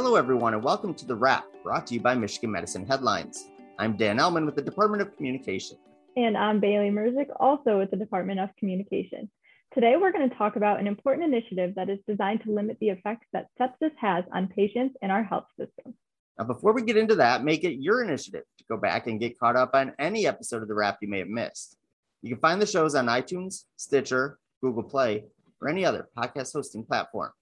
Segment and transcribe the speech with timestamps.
[0.00, 3.48] Hello, everyone, and welcome to The Wrap, brought to you by Michigan Medicine Headlines.
[3.80, 5.76] I'm Dan Ellman with the Department of Communication.
[6.16, 9.28] And I'm Bailey Merzick, also with the Department of Communication.
[9.74, 12.90] Today, we're going to talk about an important initiative that is designed to limit the
[12.90, 15.92] effects that sepsis has on patients in our health system.
[16.38, 19.36] Now, before we get into that, make it your initiative to go back and get
[19.36, 21.76] caught up on any episode of The Wrap you may have missed.
[22.22, 25.24] You can find the shows on iTunes, Stitcher, Google Play,
[25.60, 27.32] or any other podcast hosting platform.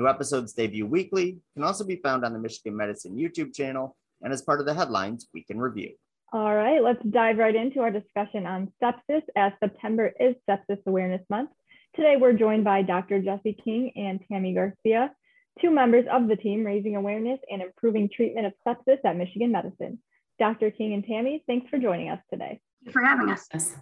[0.00, 4.32] New episodes debut weekly, can also be found on the Michigan Medicine YouTube channel and
[4.32, 5.90] as part of the Headlines Week in Review.
[6.32, 11.20] All right, let's dive right into our discussion on sepsis as September is Sepsis Awareness
[11.28, 11.50] Month.
[11.94, 13.20] Today, we're joined by Dr.
[13.20, 15.12] Jesse King and Tammy Garcia,
[15.60, 19.98] two members of the team raising awareness and improving treatment of sepsis at Michigan Medicine.
[20.38, 20.70] Dr.
[20.70, 22.58] King and Tammy, thanks for joining us today.
[22.84, 23.76] Thank you for having us.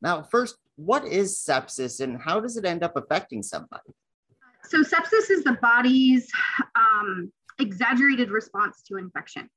[0.00, 3.90] Now, first, what is sepsis and how does it end up affecting somebody?
[4.64, 6.30] So, sepsis is the body's
[6.74, 9.48] um, exaggerated response to infection,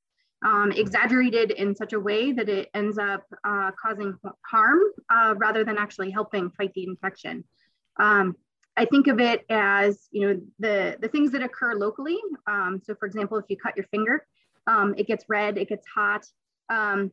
[0.44, 4.18] um, exaggerated in such a way that it ends up uh, causing
[4.50, 7.44] harm uh, rather than actually helping fight the infection.
[8.00, 8.36] Um,
[8.78, 12.18] I think of it as you know the the things that occur locally.
[12.48, 14.26] Um, so, for example, if you cut your finger,
[14.68, 16.26] um, it gets red, it gets hot.
[16.70, 17.12] Um,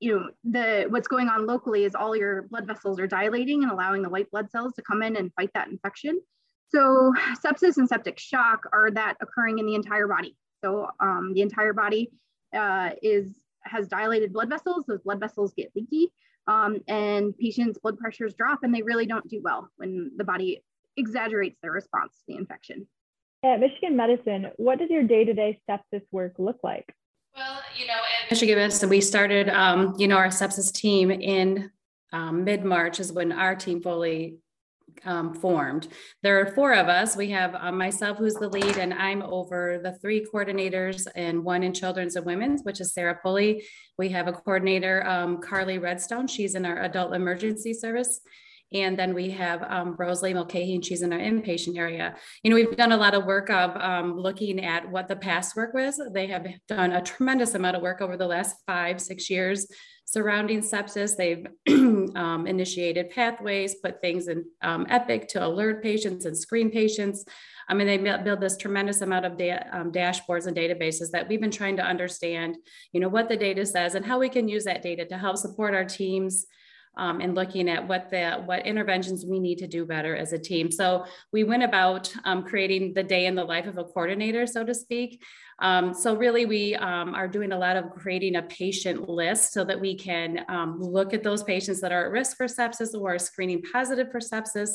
[0.00, 3.70] you know the what's going on locally is all your blood vessels are dilating and
[3.70, 6.20] allowing the white blood cells to come in and fight that infection.
[6.68, 7.12] So
[7.44, 10.36] sepsis and septic shock are that occurring in the entire body.
[10.64, 12.10] So um, the entire body
[12.54, 14.84] uh, is has dilated blood vessels.
[14.86, 16.12] Those blood vessels get leaky,
[16.46, 20.62] um, and patients' blood pressures drop, and they really don't do well when the body
[20.96, 22.86] exaggerates their response to the infection.
[23.44, 26.94] At Michigan Medicine, what does your day-to-day sepsis work look like?
[27.34, 31.70] Well, you know, at Michigan Medicine, we started, um, you know, our sepsis team in
[32.12, 34.36] um, mid March is when our team fully
[35.04, 35.88] um, formed.
[36.22, 37.16] There are four of us.
[37.16, 41.62] We have uh, myself, who's the lead, and I'm over the three coordinators and one
[41.62, 43.64] in children's and women's, which is Sarah Pulley.
[43.98, 46.26] We have a coordinator, um, Carly Redstone.
[46.26, 48.20] She's in our adult emergency service.
[48.74, 52.16] And then we have um, Rosalie Mulcahy, and she's in our inpatient area.
[52.42, 55.56] You know, we've done a lot of work of um, looking at what the past
[55.56, 56.00] work was.
[56.12, 59.66] They have done a tremendous amount of work over the last five, six years
[60.04, 61.16] surrounding sepsis.
[61.16, 61.46] They've
[62.16, 67.24] um, initiated pathways, put things in um, Epic to alert patients and screen patients.
[67.68, 71.40] I mean, they build this tremendous amount of da- um, dashboards and databases that we've
[71.40, 72.56] been trying to understand,
[72.92, 75.36] you know, what the data says and how we can use that data to help
[75.38, 76.46] support our teams
[76.96, 80.38] um, and looking at what the what interventions we need to do better as a
[80.38, 80.70] team.
[80.70, 84.64] So we went about um, creating the day in the life of a coordinator, so
[84.64, 85.22] to speak.
[85.58, 89.64] Um, so really, we um, are doing a lot of creating a patient list so
[89.64, 93.16] that we can um, look at those patients that are at risk for sepsis or
[93.18, 94.70] screening positive for sepsis,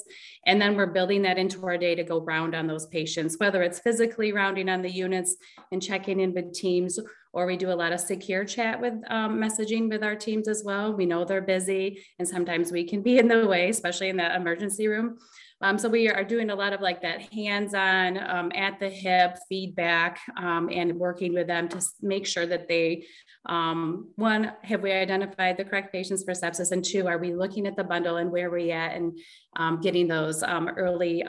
[0.45, 3.63] and then we're building that into our day to go round on those patients, whether
[3.63, 5.35] it's physically rounding on the units
[5.71, 6.99] and checking in with teams
[7.37, 10.63] or we do a lot of secure chat with um, messaging with our teams as
[10.65, 10.91] well.
[10.91, 14.35] We know they're busy and sometimes we can be in the way, especially in the
[14.35, 15.19] emergency room.
[15.61, 19.37] Um, so we are doing a lot of like that hands-on um, at the hip
[19.47, 23.05] feedback um, and working with them to make sure that they,
[23.45, 26.71] um, one, have we identified the correct patients for sepsis?
[26.71, 29.15] And two, are we looking at the bundle and where we're at and
[29.55, 31.23] um, getting those um, early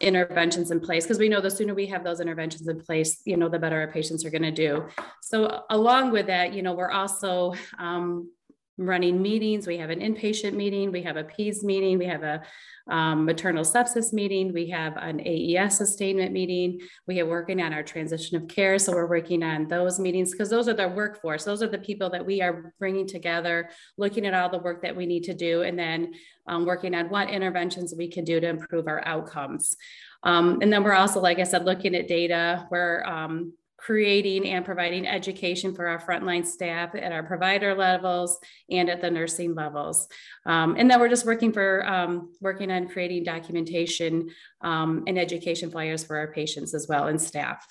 [0.00, 3.36] interventions in place because we know the sooner we have those interventions in place you
[3.36, 4.86] know the better our patients are going to do.
[5.22, 8.30] So along with that you know we're also um,
[8.78, 12.42] running meetings we have an inpatient meeting we have a peds meeting we have a
[12.88, 14.52] um, maternal sepsis meeting.
[14.52, 16.80] We have an AES sustainment meeting.
[17.06, 18.78] We are working on our transition of care.
[18.78, 21.44] So we're working on those meetings because those are the workforce.
[21.44, 24.96] Those are the people that we are bringing together, looking at all the work that
[24.96, 26.14] we need to do, and then
[26.46, 29.76] um, working on what interventions we can do to improve our outcomes.
[30.22, 32.66] Um, and then we're also, like I said, looking at data.
[32.70, 38.90] We're um, creating and providing education for our frontline staff at our provider levels and
[38.90, 40.08] at the nursing levels.
[40.44, 44.28] Um, and then we're just working for um, working on creating documentation
[44.60, 47.66] um, and education flyers for our patients as well and staff.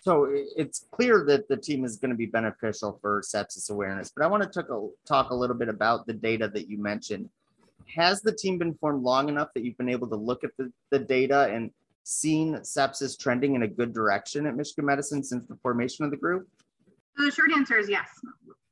[0.00, 0.26] So
[0.56, 4.26] it's clear that the team is going to be beneficial for sepsis awareness, but I
[4.26, 7.28] want to talk a, little bit about the data that you mentioned.
[7.94, 10.72] Has the team been formed long enough that you've been able to look at the,
[10.90, 11.70] the data and
[12.04, 16.16] seen sepsis trending in a good direction at Michigan Medicine since the formation of the
[16.16, 16.48] group?
[17.16, 18.08] The short answer is yes.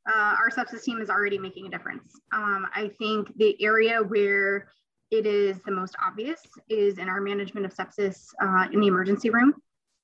[0.08, 2.12] Uh, our sepsis team is already making a difference.
[2.32, 4.68] Um, I think the area where
[5.10, 9.30] it is the most obvious is in our management of sepsis uh, in the emergency
[9.30, 9.54] room.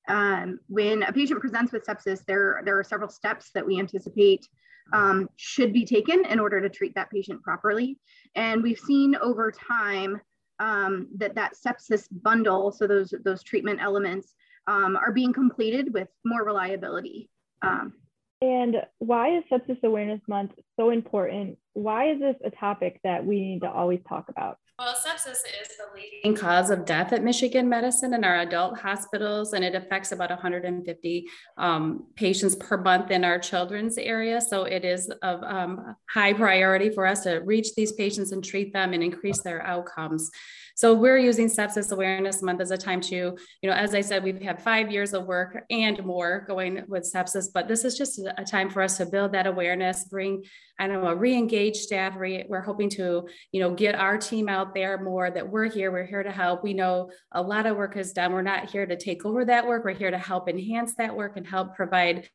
[0.07, 4.47] Um, when a patient presents with sepsis, there, there are several steps that we anticipate
[4.93, 7.99] um, should be taken in order to treat that patient properly.
[8.35, 10.21] And we've seen over time
[10.59, 14.33] um, that that sepsis bundle, so those those treatment elements,
[14.67, 17.29] um, are being completed with more reliability.
[17.61, 17.93] Um,
[18.41, 21.57] and why is Sepsis Awareness Month so important?
[21.73, 24.57] Why is this a topic that we need to always talk about?
[24.77, 29.53] Well, sepsis is the leading cause of death at Michigan Medicine in our adult hospitals,
[29.53, 31.25] and it affects about 150
[31.57, 34.39] um, patients per month in our children's area.
[34.39, 38.73] So it is of um, high priority for us to reach these patients and treat
[38.73, 40.29] them and increase their outcomes.
[40.77, 44.23] So we're using Sepsis Awareness Month as a time to, you know, as I said,
[44.23, 48.21] we've had five years of work and more going with sepsis, but this is just
[48.37, 50.43] a time for us to build that awareness, bring,
[50.79, 52.15] I don't know, re-engage staff.
[52.15, 55.91] Re- we're hoping to, you know, get our team out there more that we're here,
[55.91, 56.63] we're here to help.
[56.63, 58.33] We know a lot of work is done.
[58.33, 59.85] We're not here to take over that work.
[59.85, 62.29] We're here to help enhance that work and help provide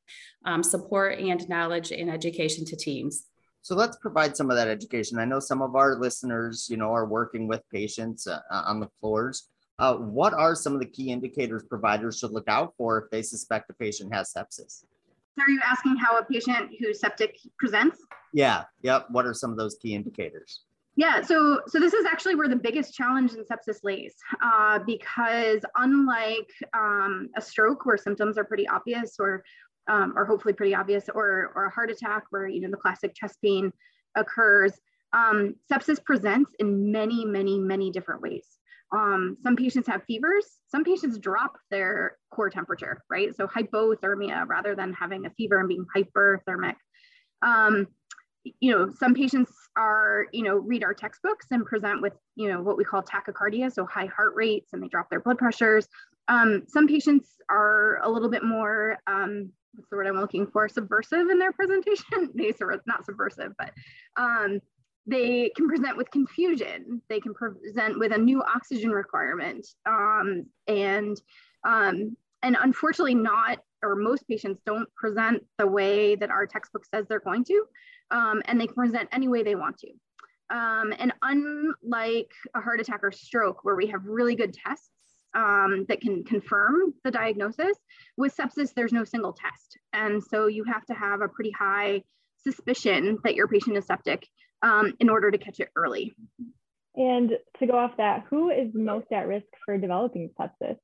[0.44, 3.26] um, support and knowledge and education to teams.
[3.60, 5.18] So let's provide some of that education.
[5.18, 8.80] I know some of our listeners, you know, are working with patients uh, uh, on
[8.80, 9.50] the floors.
[9.78, 13.22] Uh, what are some of the key indicators providers should look out for if they
[13.22, 14.84] suspect a patient has sepsis?
[15.38, 17.98] Are you asking how a patient who's septic presents?
[18.32, 18.64] Yeah.
[18.82, 19.06] Yep.
[19.10, 20.62] What are some of those key indicators?
[20.94, 25.60] Yeah, so so this is actually where the biggest challenge in sepsis lays, uh, because
[25.76, 29.42] unlike um, a stroke where symptoms are pretty obvious or
[29.88, 33.14] um, or hopefully pretty obvious, or, or a heart attack where, you know, the classic
[33.14, 33.72] chest pain
[34.14, 34.72] occurs.
[35.12, 38.46] Um, sepsis presents in many, many, many different ways.
[38.94, 40.46] Um, some patients have fevers.
[40.68, 43.34] Some patients drop their core temperature, right?
[43.34, 46.76] So hypothermia rather than having a fever and being hyperthermic.
[48.44, 52.60] You know, some patients are, you know, read our textbooks and present with, you know,
[52.60, 55.86] what we call tachycardia, so high heart rates, and they drop their blood pressures.
[56.28, 60.68] Um, some patients are a little bit more um, what's the word I'm looking for,
[60.68, 62.30] subversive in their presentation.
[62.34, 62.52] they
[62.86, 63.72] not subversive, but
[64.16, 64.60] um,
[65.06, 67.02] they can present with confusion.
[67.08, 71.20] They can present with a new oxygen requirement, um, and
[71.66, 77.04] um, and unfortunately, not or most patients don't present the way that our textbook says
[77.08, 77.64] they're going to,
[78.12, 79.88] um, and they can present any way they want to.
[80.54, 84.90] Um, and unlike a heart attack or stroke, where we have really good tests
[85.34, 87.76] um, that can confirm the diagnosis.
[88.16, 89.78] With sepsis, there's no single test.
[89.92, 92.02] And so you have to have a pretty high
[92.42, 94.26] suspicion that your patient is septic
[94.62, 96.14] um, in order to catch it early.
[96.94, 100.76] And to go off that, who is most at risk for developing sepsis?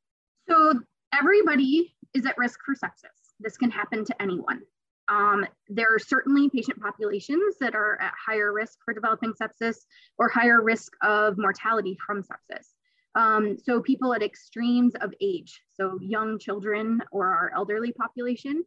[0.48, 0.80] So
[1.12, 3.34] everybody is at risk for sepsis.
[3.40, 4.62] This can happen to anyone.
[5.08, 9.87] Um, there are certainly patient populations that are at higher risk for developing sepsis
[10.19, 12.66] or higher risk of mortality from sepsis.
[13.14, 18.64] Um, so people at extremes of age, so young children or our elderly population,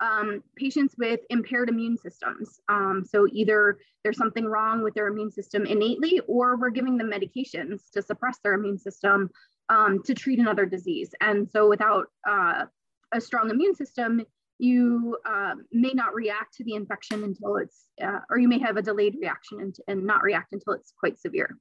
[0.00, 2.60] um, patients with impaired immune systems.
[2.68, 7.10] Um, so either there's something wrong with their immune system innately, or we're giving them
[7.10, 9.30] medications to suppress their immune system
[9.68, 11.14] um, to treat another disease.
[11.20, 12.64] And so without uh,
[13.12, 14.22] a strong immune system,
[14.58, 18.76] you uh, may not react to the infection until it's, uh, or you may have
[18.76, 21.56] a delayed reaction and, and not react until it's quite severe.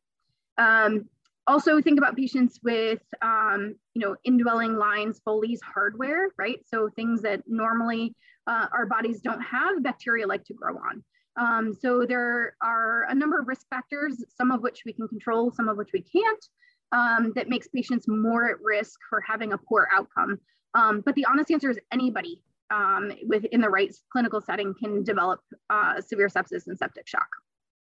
[0.57, 1.05] Um,
[1.47, 6.59] also think about patients with um, you know indwelling lines foley's hardware right?
[6.65, 8.15] So things that normally
[8.47, 11.03] uh, our bodies don't have bacteria like to grow on.
[11.35, 15.51] Um, so there are a number of risk factors some of which we can control
[15.51, 16.45] some of which we can't
[16.91, 20.39] um, that makes patients more at risk for having a poor outcome.
[20.75, 22.41] Um, but the honest answer is anybody
[22.71, 25.39] um, within the right clinical setting can develop
[25.69, 27.27] uh, severe sepsis and septic shock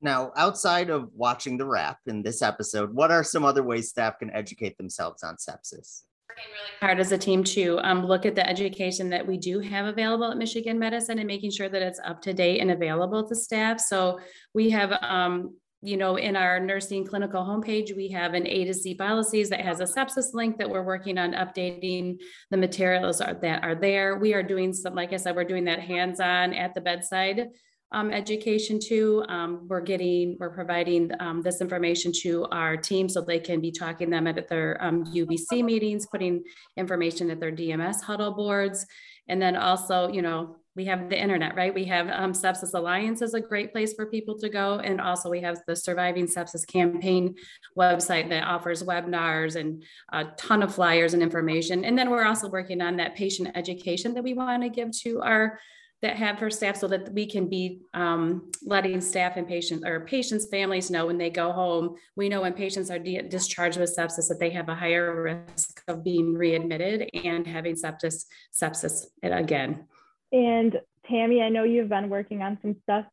[0.00, 4.18] now, outside of watching the wrap in this episode, what are some other ways staff
[4.18, 6.02] can educate themselves on sepsis?
[6.28, 9.58] Working really hard as a team to um, look at the education that we do
[9.58, 13.26] have available at Michigan Medicine and making sure that it's up to date and available
[13.28, 13.80] to staff.
[13.80, 14.20] So
[14.54, 18.74] we have um, you know, in our nursing clinical homepage, we have an A to
[18.74, 22.18] Z policies that has a sepsis link that we're working on updating
[22.50, 24.16] the materials are, that are there.
[24.16, 27.48] We are doing some, like I said, we're doing that hands on at the bedside
[27.92, 29.24] um, education too.
[29.28, 33.70] Um, we're getting, we're providing um, this information to our team so they can be
[33.70, 36.42] talking them at their UBC um, meetings, putting
[36.76, 38.84] information at their DMS huddle boards.
[39.28, 41.74] And then also, you know, we have the internet, right?
[41.74, 44.78] We have um, Sepsis Alliance is a great place for people to go.
[44.78, 47.34] And also we have the Surviving Sepsis Campaign
[47.76, 49.82] website that offers webinars and
[50.12, 51.84] a ton of flyers and information.
[51.84, 55.20] And then we're also working on that patient education that we want to give to
[55.20, 55.58] our
[56.00, 60.06] that have for staff so that we can be um, letting staff and patients or
[60.06, 64.28] patients families know when they go home we know when patients are discharged with sepsis
[64.28, 69.88] that they have a higher risk of being readmitted and having sepsis sepsis again
[70.32, 73.04] and tammy i know you've been working on some stuff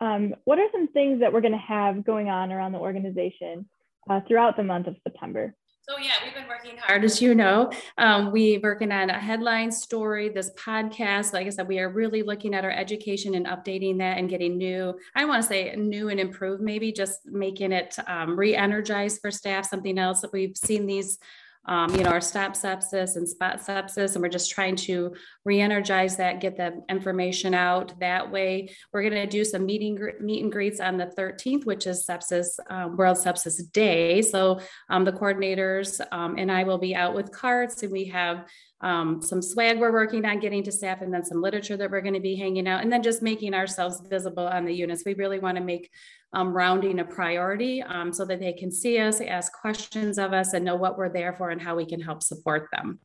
[0.00, 3.68] um, what are some things that we're going to have going on around the organization
[4.10, 7.70] uh, throughout the month of september so yeah we've been working hard, as you know.
[7.98, 11.32] Um, we're working on a headline story, this podcast.
[11.32, 14.58] Like I said, we are really looking at our education and updating that and getting
[14.58, 19.20] new, I want to say new and improved, maybe just making it um, re energized
[19.20, 21.18] for staff, something else that we've seen these
[21.66, 25.14] um, you know, our stop sepsis and spot sepsis, and we're just trying to
[25.44, 28.74] re-energize that, get the information out that way.
[28.92, 32.46] We're going to do some meeting meet and greets on the 13th, which is sepsis
[32.68, 34.22] um, World Sepsis Day.
[34.22, 38.48] So um, the coordinators um, and I will be out with carts, and we have
[38.80, 42.00] um, some swag we're working on getting to staff, and then some literature that we're
[42.00, 45.04] going to be hanging out, and then just making ourselves visible on the units.
[45.06, 45.90] We really want to make
[46.32, 50.52] um, rounding a priority um, so that they can see us, ask questions of us,
[50.52, 52.98] and know what we're there for and how we can help support them.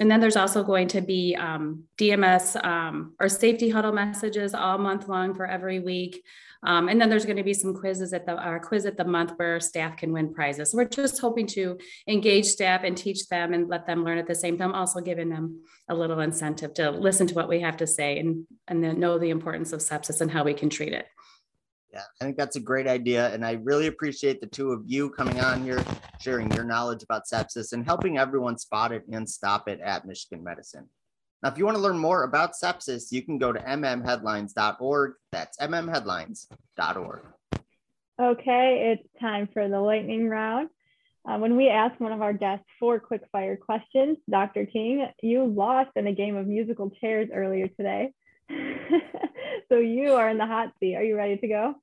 [0.00, 4.78] And then there's also going to be um, DMS um, or safety huddle messages all
[4.78, 6.24] month long for every week.
[6.62, 9.04] Um, and then there's going to be some quizzes at the our quiz at the
[9.04, 10.70] month where staff can win prizes.
[10.70, 14.26] So we're just hoping to engage staff and teach them and let them learn at
[14.26, 17.78] the same time, also giving them a little incentive to listen to what we have
[17.78, 21.06] to say and, and know the importance of sepsis and how we can treat it.
[21.92, 23.32] Yeah, I think that's a great idea.
[23.34, 25.84] And I really appreciate the two of you coming on here,
[26.20, 30.44] sharing your knowledge about sepsis and helping everyone spot it and stop it at Michigan
[30.44, 30.88] Medicine.
[31.42, 35.12] Now, if you want to learn more about sepsis, you can go to mmheadlines.org.
[35.32, 37.20] That's mmheadlines.org.
[38.20, 40.68] Okay, it's time for the lightning round.
[41.26, 44.66] Uh, when we ask one of our guests four quick fire questions, Dr.
[44.66, 48.12] King, you lost in a game of musical chairs earlier today.
[49.70, 50.96] so you are in the hot seat.
[50.96, 51.74] Are you ready to go?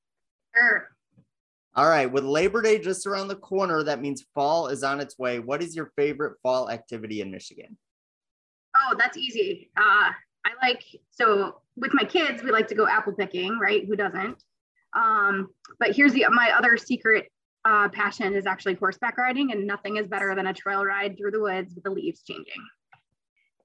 [0.55, 0.89] Sure.
[1.75, 2.11] All right.
[2.11, 5.39] With Labor Day just around the corner, that means fall is on its way.
[5.39, 7.77] What is your favorite fall activity in Michigan?
[8.75, 9.69] Oh, that's easy.
[9.77, 10.11] Uh,
[10.45, 13.85] I like, so with my kids, we like to go apple picking, right?
[13.85, 14.43] Who doesn't?
[14.95, 17.31] Um, but here's the my other secret
[17.65, 21.31] uh, passion is actually horseback riding, and nothing is better than a trail ride through
[21.31, 22.63] the woods with the leaves changing.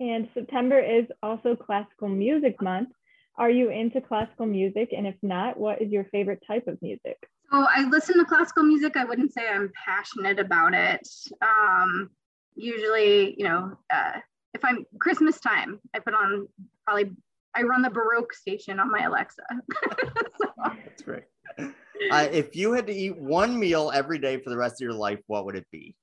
[0.00, 2.88] And September is also Classical Music Month.
[3.37, 4.93] Are you into classical music?
[4.97, 7.17] And if not, what is your favorite type of music?
[7.51, 8.97] So I listen to classical music.
[8.97, 11.07] I wouldn't say I'm passionate about it.
[11.41, 12.11] Um,
[12.55, 14.12] usually, you know, uh,
[14.55, 16.49] if I'm Christmas time, I put on
[16.87, 17.11] probably
[17.55, 19.43] I run the Baroque station on my Alexa.
[20.39, 20.53] so.
[20.85, 21.25] That's great.
[21.59, 24.95] Uh, if you had to eat one meal every day for the rest of your
[24.95, 25.95] life, what would it be?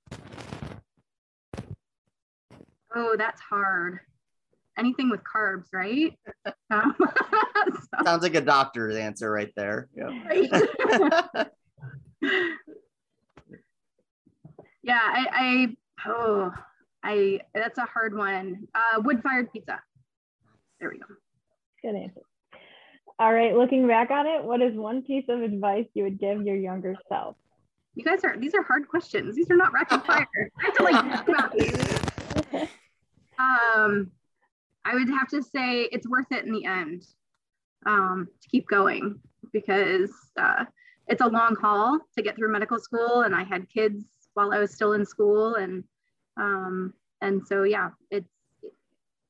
[2.96, 4.00] Oh, that's hard.
[4.80, 6.14] Anything with carbs, right?
[6.72, 8.06] Um, so.
[8.06, 9.90] Sounds like a doctor's answer right there.
[9.96, 10.10] Yeah.
[14.84, 15.76] yeah, I, I,
[16.08, 16.52] oh,
[17.04, 18.68] I, that's a hard one.
[18.76, 19.82] Uh, wood fired pizza.
[20.80, 21.06] There we go.
[21.82, 22.22] Good answer.
[23.18, 26.44] All right, looking back on it, what is one piece of advice you would give
[26.44, 27.36] your younger self?
[27.96, 29.36] You guys are, these are hard questions.
[29.36, 30.28] These are not rapid fire.
[30.36, 32.70] I have to like think about these.
[33.40, 34.12] Um,
[34.86, 37.04] I would have to say it's worth it in the end
[37.86, 39.20] um, to keep going
[39.52, 40.66] because uh,
[41.08, 44.60] it's a long haul to get through medical school, and I had kids while I
[44.60, 45.84] was still in school, and
[46.38, 48.30] um, and so yeah, it's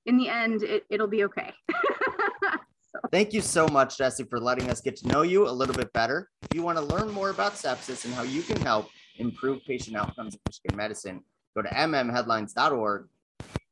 [0.05, 1.53] in the end it, it'll be okay.
[3.11, 5.93] Thank you so much, Jesse, for letting us get to know you a little bit
[5.93, 6.29] better.
[6.41, 9.95] If you want to learn more about sepsis and how you can help improve patient
[9.95, 11.23] outcomes in Michigan medicine,
[11.55, 13.07] go to mmheadlines.org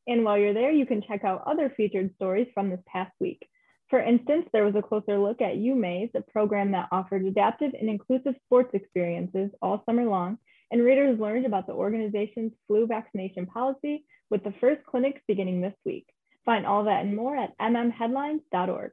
[0.07, 3.47] and while you're there, you can check out other featured stories from this past week.
[3.89, 7.89] For instance, there was a closer look at UMAIS, a program that offered adaptive and
[7.89, 10.37] inclusive sports experiences all summer long,
[10.71, 15.75] and readers learned about the organization's flu vaccination policy with the first clinics beginning this
[15.85, 16.07] week.
[16.45, 18.91] Find all that and more at mmheadlines.org.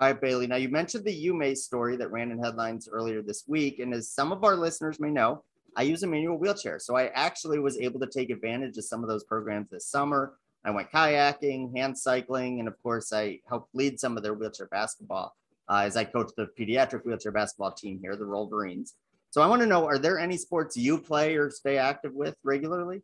[0.00, 0.46] All right, Bailey.
[0.46, 3.80] Now, you mentioned the UMAIS story that ran in headlines earlier this week.
[3.80, 5.42] And as some of our listeners may know,
[5.76, 6.78] I use a manual wheelchair.
[6.78, 10.34] So I actually was able to take advantage of some of those programs this summer.
[10.64, 14.66] I went kayaking, hand cycling, and of course, I helped lead some of their wheelchair
[14.66, 15.34] basketball
[15.68, 18.94] uh, as I coach the pediatric wheelchair basketball team here, the Wolverines.
[19.30, 22.34] So I want to know are there any sports you play or stay active with
[22.42, 23.02] regularly?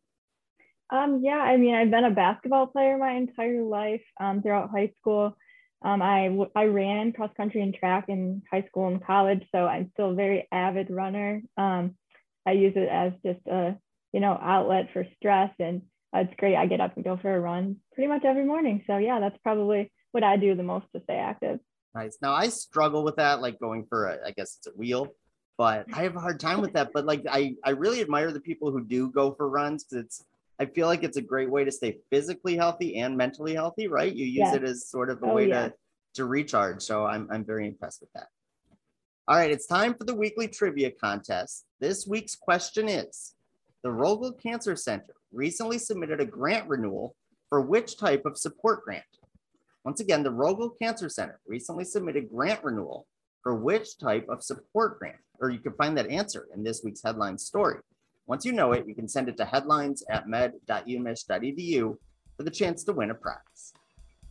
[0.91, 4.93] Um, yeah, I mean, I've been a basketball player my entire life um, throughout high
[5.01, 5.37] school.
[5.83, 9.91] Um, I, I ran cross country and track in high school and college, so I'm
[9.93, 11.43] still a very avid runner.
[11.59, 11.95] Um,
[12.47, 13.77] I use it as just a
[14.13, 15.83] you know outlet for stress, and
[16.13, 16.57] it's great.
[16.57, 18.85] I get up and go for a run pretty much every morning.
[18.87, 21.59] So yeah, that's probably what I do the most to stay active.
[21.95, 22.19] Nice.
[22.21, 25.09] Now I struggle with that, like going for a, I guess it's a wheel,
[25.57, 26.91] but I have a hard time with that.
[26.93, 30.25] But like I, I really admire the people who do go for runs because it's,
[30.59, 34.13] I feel like it's a great way to stay physically healthy and mentally healthy, right?
[34.13, 34.57] You use yes.
[34.57, 35.69] it as sort of a oh, way yeah.
[35.69, 35.75] to
[36.15, 36.83] to recharge.
[36.83, 38.29] So I'm I'm very impressed with that.
[39.27, 41.65] All right, it's time for the weekly trivia contest.
[41.81, 43.35] This week's question is
[43.83, 47.17] the Rogel Cancer Center recently submitted a grant renewal
[47.49, 49.03] for which type of support grant?
[49.83, 53.07] Once again, the Rogel Cancer Center recently submitted grant renewal
[53.43, 55.17] for which type of support grant?
[55.41, 57.79] Or you can find that answer in this week's headline story.
[58.27, 61.97] Once you know it, you can send it to headlines at med.umich.edu
[62.37, 63.73] for the chance to win a prize.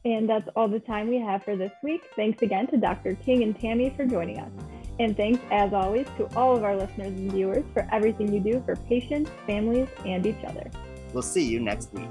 [0.06, 2.04] And that's all the time we have for this week.
[2.16, 3.16] Thanks again to Dr.
[3.16, 4.52] King and Tammy for joining us.
[5.00, 8.62] And thanks, as always, to all of our listeners and viewers for everything you do
[8.66, 10.70] for patients, families, and each other.
[11.14, 12.10] We'll see you next week.